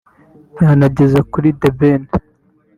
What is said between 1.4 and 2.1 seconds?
The Ben